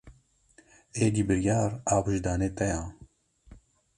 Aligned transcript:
Êdî 1.05 1.23
biryar 1.27 1.71
a 1.93 1.95
wijdanê 2.05 2.49
te 2.57 2.67
ye. 2.73 2.81